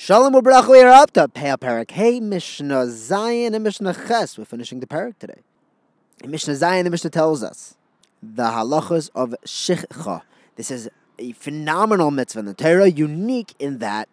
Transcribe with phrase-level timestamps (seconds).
[0.00, 4.38] Shalom up to Peah Parak Hey Mishnah Zayin and Mishnah Ches.
[4.38, 5.40] We're finishing the parak today.
[6.22, 7.76] In Mishnah Zayin, the Mishnah tells us
[8.22, 10.22] the halachas of Shichcha.
[10.54, 10.88] This is
[11.18, 14.08] a phenomenal mitzvah in the Torah, unique in that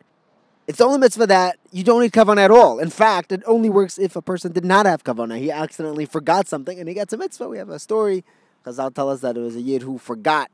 [0.65, 2.79] it's the only mitzvah that you don't need kavanah at all.
[2.79, 5.37] In fact, it only works if a person did not have kavanah.
[5.37, 7.47] He accidentally forgot something and he gets a mitzvah.
[7.47, 8.25] We have a story.
[8.65, 10.49] Chazal tell us that it was a yid who forgot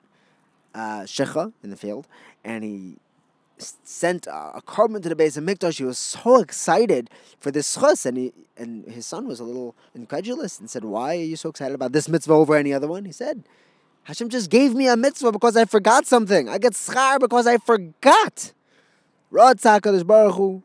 [0.76, 1.08] uh,
[1.64, 2.10] in the field
[2.44, 2.98] and he
[3.84, 5.78] sent a korban to the Beis HaMikdash.
[5.78, 9.76] He was so excited for this chus, and he and his son was a little
[9.94, 13.06] incredulous and said, "Why are you so excited about this mitzvah over any other one?"
[13.06, 13.44] He said,
[14.04, 16.50] "Hashem just gave me a mitzvah because I forgot something.
[16.50, 18.54] I get schar because I forgot."
[19.32, 20.62] Ratzah HaKadosh Baruch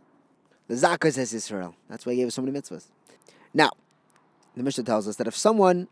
[0.68, 1.76] the Zakar says Israel.
[1.88, 2.86] That's why he gave us so many mitzvahs.
[3.54, 3.70] Now,
[4.56, 5.88] the Mishnah tells us that if someone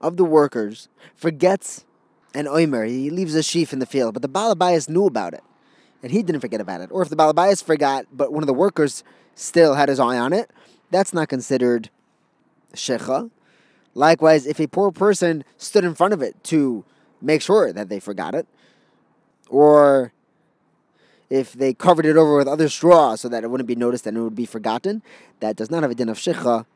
[0.00, 1.86] of the workers forgets
[2.34, 5.42] an oimer, he leaves a sheaf in the field, but the Balabayas knew about it
[6.02, 6.90] and he didn't forget about it.
[6.92, 9.02] Or if the Balabayas forgot, but one of the workers
[9.34, 10.50] still had his eye on it,
[10.90, 11.90] that's not considered
[12.74, 13.30] shichcha.
[13.94, 16.84] Likewise, if a poor person stood in front of it to
[17.20, 18.46] make sure that they forgot it,
[19.48, 20.12] or
[21.30, 24.16] if they covered it over with other straw so that it wouldn't be noticed and
[24.16, 25.02] it would be forgotten,
[25.40, 26.66] that does not have a din of shichcha.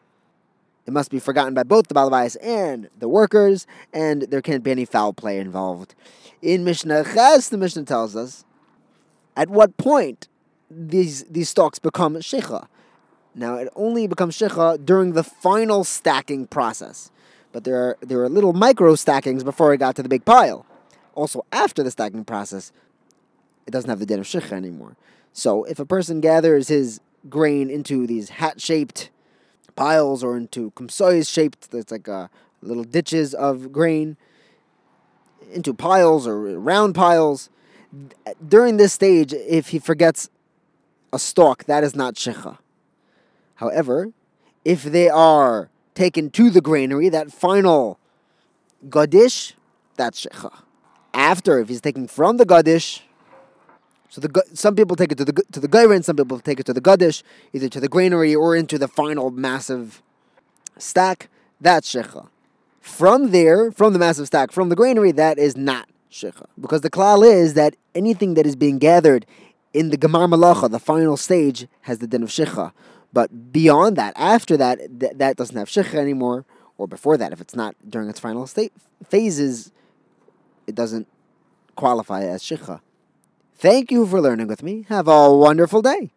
[0.86, 4.70] It must be forgotten by both the Balabayas and the workers, and there can't be
[4.70, 5.94] any foul play involved.
[6.42, 8.44] In Mishnah Ches, the Mishnah tells us
[9.41, 10.28] at what point
[10.70, 12.66] these these stalks become shichcha.
[13.34, 17.10] Now it only becomes shichcha during the final stacking process,
[17.50, 20.66] but there are there are little micro stackings before it got to the big pile.
[21.14, 22.70] Also, after the stacking process,
[23.66, 24.94] it doesn't have the din of shichcha anymore.
[25.33, 29.11] So if a person gathers his grain into these hat shaped
[29.74, 32.28] piles or into kumsois shaped, that's like uh,
[32.61, 34.18] little ditches of grain,
[35.50, 37.48] into piles or round piles
[38.46, 40.30] during this stage, if he forgets
[41.12, 42.58] a stalk, that is not shichcha.
[43.56, 44.12] However,
[44.64, 47.98] if they are taken to the granary, that final
[48.88, 49.55] gadish,
[49.96, 50.62] that's shichcha.
[51.12, 53.01] After, if he's taken from the gadish,
[54.08, 56.67] so the some people take it to the to the gairin, some people take it
[56.67, 57.22] to the gadish,
[57.52, 60.02] either to the granary or into the final massive
[60.78, 61.28] stack.
[61.61, 62.28] That's shichcha.
[62.80, 66.46] From there, from the massive stack, from the granary, that is not shichcha.
[66.60, 69.26] Because the klal is that anything that is being gathered
[69.72, 72.72] in the gemar malacha, the final stage, has the din of shichcha.
[73.12, 76.44] But beyond that, after that, th- that doesn't have shichcha anymore.
[76.78, 78.72] Or before that, if it's not during its final state
[79.06, 79.70] phases,
[80.66, 81.06] it doesn't
[81.76, 82.80] qualify as shichcha.
[83.56, 84.86] Thank you for learning with me.
[84.88, 86.10] Have a wonderful day.